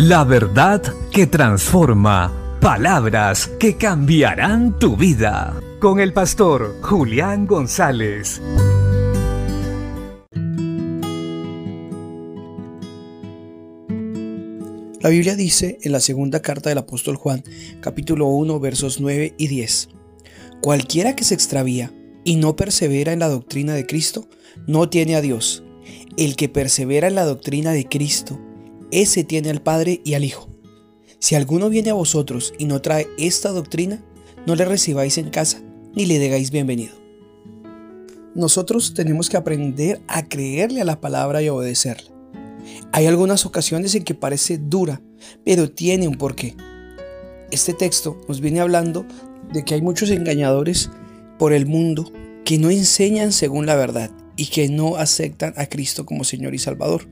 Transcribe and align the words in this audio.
La 0.00 0.22
verdad 0.22 0.80
que 1.10 1.26
transforma. 1.26 2.32
Palabras 2.60 3.50
que 3.58 3.76
cambiarán 3.76 4.78
tu 4.78 4.96
vida. 4.96 5.60
Con 5.80 5.98
el 5.98 6.12
pastor 6.12 6.76
Julián 6.82 7.48
González. 7.48 8.40
La 15.00 15.08
Biblia 15.08 15.34
dice 15.34 15.78
en 15.82 15.90
la 15.90 15.98
segunda 15.98 16.42
carta 16.42 16.68
del 16.68 16.78
apóstol 16.78 17.16
Juan, 17.16 17.42
capítulo 17.80 18.28
1, 18.28 18.60
versos 18.60 19.00
9 19.00 19.34
y 19.36 19.48
10, 19.48 19.88
Cualquiera 20.60 21.16
que 21.16 21.24
se 21.24 21.34
extravía 21.34 21.92
y 22.22 22.36
no 22.36 22.54
persevera 22.54 23.12
en 23.12 23.18
la 23.18 23.28
doctrina 23.28 23.74
de 23.74 23.84
Cristo, 23.84 24.28
no 24.68 24.88
tiene 24.88 25.16
a 25.16 25.20
Dios. 25.20 25.64
El 26.16 26.36
que 26.36 26.48
persevera 26.48 27.08
en 27.08 27.16
la 27.16 27.24
doctrina 27.24 27.72
de 27.72 27.88
Cristo, 27.88 28.38
ese 28.90 29.24
tiene 29.24 29.50
al 29.50 29.62
Padre 29.62 30.00
y 30.04 30.14
al 30.14 30.24
Hijo. 30.24 30.48
Si 31.18 31.34
alguno 31.34 31.68
viene 31.68 31.90
a 31.90 31.94
vosotros 31.94 32.52
y 32.58 32.66
no 32.66 32.80
trae 32.80 33.08
esta 33.18 33.50
doctrina, 33.50 34.04
no 34.46 34.54
le 34.54 34.64
recibáis 34.64 35.18
en 35.18 35.30
casa 35.30 35.60
ni 35.94 36.06
le 36.06 36.18
digáis 36.18 36.50
bienvenido. 36.50 36.94
Nosotros 38.34 38.94
tenemos 38.94 39.28
que 39.28 39.36
aprender 39.36 40.00
a 40.06 40.28
creerle 40.28 40.80
a 40.80 40.84
la 40.84 41.00
palabra 41.00 41.42
y 41.42 41.48
obedecerla. 41.48 42.08
Hay 42.92 43.06
algunas 43.06 43.46
ocasiones 43.46 43.94
en 43.94 44.04
que 44.04 44.14
parece 44.14 44.58
dura, 44.58 45.00
pero 45.44 45.70
tiene 45.70 46.06
un 46.06 46.16
porqué. 46.16 46.54
Este 47.50 47.72
texto 47.74 48.20
nos 48.28 48.40
viene 48.40 48.60
hablando 48.60 49.06
de 49.52 49.64
que 49.64 49.74
hay 49.74 49.82
muchos 49.82 50.10
engañadores 50.10 50.90
por 51.38 51.52
el 51.52 51.66
mundo 51.66 52.12
que 52.44 52.58
no 52.58 52.70
enseñan 52.70 53.32
según 53.32 53.66
la 53.66 53.74
verdad 53.74 54.10
y 54.36 54.46
que 54.46 54.68
no 54.68 54.96
aceptan 54.96 55.54
a 55.56 55.66
Cristo 55.66 56.06
como 56.06 56.24
Señor 56.24 56.54
y 56.54 56.58
Salvador, 56.58 57.08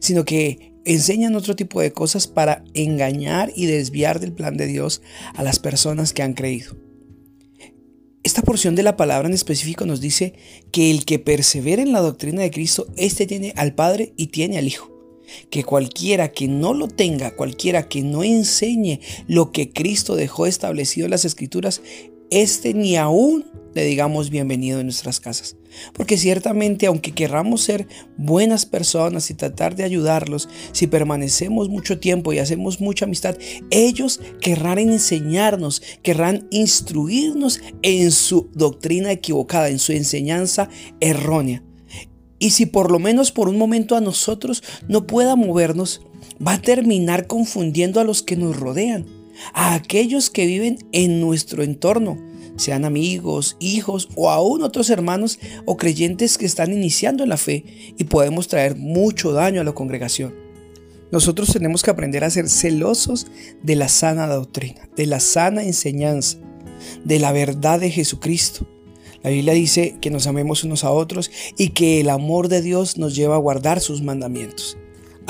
sino 0.00 0.24
que 0.24 0.69
enseñan 0.84 1.36
otro 1.36 1.56
tipo 1.56 1.80
de 1.80 1.92
cosas 1.92 2.26
para 2.26 2.64
engañar 2.74 3.52
y 3.54 3.66
desviar 3.66 4.20
del 4.20 4.32
plan 4.32 4.56
de 4.56 4.66
Dios 4.66 5.02
a 5.34 5.42
las 5.42 5.58
personas 5.58 6.12
que 6.12 6.22
han 6.22 6.34
creído. 6.34 6.76
Esta 8.22 8.42
porción 8.42 8.74
de 8.74 8.82
la 8.82 8.96
palabra 8.96 9.28
en 9.28 9.34
específico 9.34 9.86
nos 9.86 10.00
dice 10.00 10.34
que 10.72 10.90
el 10.90 11.06
que 11.06 11.18
persevera 11.18 11.80
en 11.82 11.92
la 11.92 12.00
doctrina 12.00 12.42
de 12.42 12.50
Cristo, 12.50 12.86
éste 12.96 13.26
tiene 13.26 13.54
al 13.56 13.74
Padre 13.74 14.12
y 14.16 14.26
tiene 14.26 14.58
al 14.58 14.66
Hijo. 14.66 14.90
Que 15.48 15.64
cualquiera 15.64 16.32
que 16.32 16.46
no 16.46 16.74
lo 16.74 16.88
tenga, 16.88 17.34
cualquiera 17.34 17.88
que 17.88 18.02
no 18.02 18.22
enseñe 18.22 19.00
lo 19.26 19.52
que 19.52 19.72
Cristo 19.72 20.16
dejó 20.16 20.46
establecido 20.46 21.06
en 21.06 21.12
las 21.12 21.24
Escrituras, 21.24 21.80
este 22.30 22.74
ni 22.74 22.96
aún 22.96 23.46
le 23.74 23.84
digamos 23.84 24.28
bienvenido 24.28 24.80
en 24.80 24.86
nuestras 24.86 25.18
casas. 25.18 25.56
Porque 25.92 26.16
ciertamente 26.16 26.86
aunque 26.86 27.12
querramos 27.12 27.62
ser 27.62 27.86
buenas 28.16 28.66
personas 28.66 29.30
y 29.30 29.34
tratar 29.34 29.76
de 29.76 29.84
ayudarlos, 29.84 30.48
si 30.72 30.86
permanecemos 30.86 31.68
mucho 31.68 31.98
tiempo 31.98 32.32
y 32.32 32.38
hacemos 32.38 32.80
mucha 32.80 33.04
amistad, 33.04 33.36
ellos 33.70 34.20
querrán 34.40 34.78
enseñarnos, 34.78 35.82
querrán 36.02 36.46
instruirnos 36.50 37.60
en 37.82 38.10
su 38.10 38.50
doctrina 38.54 39.12
equivocada, 39.12 39.68
en 39.68 39.78
su 39.78 39.92
enseñanza 39.92 40.68
errónea. 41.00 41.62
Y 42.38 42.50
si 42.50 42.66
por 42.66 42.90
lo 42.90 42.98
menos 42.98 43.32
por 43.32 43.48
un 43.48 43.58
momento 43.58 43.96
a 43.96 44.00
nosotros 44.00 44.62
no 44.88 45.06
pueda 45.06 45.36
movernos, 45.36 46.00
va 46.44 46.54
a 46.54 46.62
terminar 46.62 47.26
confundiendo 47.26 48.00
a 48.00 48.04
los 48.04 48.22
que 48.22 48.36
nos 48.36 48.58
rodean, 48.58 49.19
a 49.52 49.74
aquellos 49.74 50.30
que 50.30 50.46
viven 50.46 50.78
en 50.92 51.20
nuestro 51.20 51.62
entorno 51.62 52.18
sean 52.60 52.84
amigos, 52.84 53.56
hijos 53.58 54.08
o 54.16 54.30
aún 54.30 54.62
otros 54.62 54.90
hermanos 54.90 55.38
o 55.64 55.76
creyentes 55.76 56.36
que 56.36 56.46
están 56.46 56.72
iniciando 56.72 57.22
en 57.22 57.30
la 57.30 57.36
fe 57.38 57.64
y 57.96 58.04
podemos 58.04 58.48
traer 58.48 58.76
mucho 58.76 59.32
daño 59.32 59.60
a 59.60 59.64
la 59.64 59.72
congregación. 59.72 60.34
Nosotros 61.10 61.52
tenemos 61.52 61.82
que 61.82 61.90
aprender 61.90 62.22
a 62.22 62.30
ser 62.30 62.48
celosos 62.48 63.26
de 63.62 63.76
la 63.76 63.88
sana 63.88 64.26
doctrina, 64.26 64.88
de 64.94 65.06
la 65.06 65.20
sana 65.20 65.64
enseñanza, 65.64 66.38
de 67.04 67.18
la 67.18 67.32
verdad 67.32 67.80
de 67.80 67.90
Jesucristo. 67.90 68.68
La 69.22 69.30
Biblia 69.30 69.54
dice 69.54 69.96
que 70.00 70.10
nos 70.10 70.26
amemos 70.26 70.62
unos 70.62 70.84
a 70.84 70.90
otros 70.90 71.30
y 71.58 71.70
que 71.70 72.00
el 72.00 72.10
amor 72.10 72.48
de 72.48 72.62
Dios 72.62 72.96
nos 72.96 73.16
lleva 73.16 73.34
a 73.36 73.40
guardar 73.40 73.80
sus 73.80 74.02
mandamientos. 74.02 74.78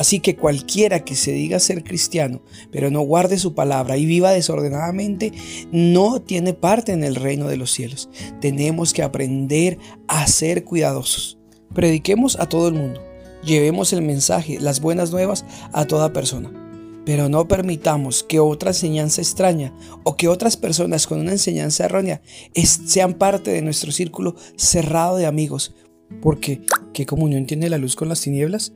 Así 0.00 0.20
que 0.20 0.34
cualquiera 0.34 1.04
que 1.04 1.14
se 1.14 1.30
diga 1.30 1.58
ser 1.58 1.84
cristiano, 1.84 2.40
pero 2.72 2.90
no 2.90 3.02
guarde 3.02 3.36
su 3.36 3.54
palabra 3.54 3.98
y 3.98 4.06
viva 4.06 4.32
desordenadamente, 4.32 5.30
no 5.72 6.22
tiene 6.22 6.54
parte 6.54 6.92
en 6.92 7.04
el 7.04 7.16
reino 7.16 7.48
de 7.48 7.58
los 7.58 7.70
cielos. 7.70 8.08
Tenemos 8.40 8.94
que 8.94 9.02
aprender 9.02 9.78
a 10.08 10.26
ser 10.26 10.64
cuidadosos. 10.64 11.38
Prediquemos 11.74 12.40
a 12.40 12.48
todo 12.48 12.68
el 12.68 12.76
mundo. 12.76 13.02
Llevemos 13.44 13.92
el 13.92 14.00
mensaje, 14.00 14.58
las 14.58 14.80
buenas 14.80 15.10
nuevas 15.10 15.44
a 15.74 15.86
toda 15.86 16.14
persona. 16.14 16.50
Pero 17.04 17.28
no 17.28 17.46
permitamos 17.46 18.22
que 18.22 18.40
otra 18.40 18.70
enseñanza 18.70 19.20
extraña 19.20 19.74
o 20.02 20.16
que 20.16 20.28
otras 20.28 20.56
personas 20.56 21.06
con 21.06 21.20
una 21.20 21.32
enseñanza 21.32 21.84
errónea 21.84 22.22
sean 22.54 23.12
parte 23.12 23.50
de 23.50 23.60
nuestro 23.60 23.92
círculo 23.92 24.34
cerrado 24.56 25.18
de 25.18 25.26
amigos, 25.26 25.74
porque 26.22 26.62
¿qué 26.92 27.06
comunión 27.06 27.46
tiene 27.46 27.70
la 27.70 27.78
luz 27.78 27.96
con 27.96 28.08
las 28.08 28.20
tinieblas? 28.20 28.72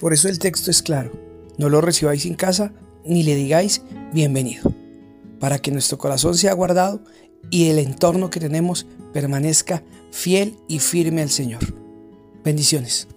Por 0.00 0.12
eso 0.12 0.28
el 0.28 0.38
texto 0.38 0.70
es 0.70 0.82
claro. 0.82 1.12
No 1.58 1.68
lo 1.68 1.80
recibáis 1.80 2.26
en 2.26 2.34
casa 2.34 2.72
ni 3.04 3.22
le 3.22 3.34
digáis 3.34 3.82
bienvenido, 4.12 4.72
para 5.38 5.58
que 5.58 5.70
nuestro 5.70 5.98
corazón 5.98 6.34
sea 6.34 6.52
guardado 6.52 7.02
y 7.50 7.68
el 7.68 7.78
entorno 7.78 8.30
que 8.30 8.40
tenemos 8.40 8.86
permanezca 9.12 9.82
fiel 10.10 10.56
y 10.68 10.80
firme 10.80 11.22
al 11.22 11.30
Señor. 11.30 11.60
Bendiciones. 12.44 13.08